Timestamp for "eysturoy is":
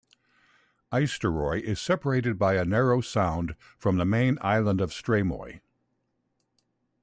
0.91-1.79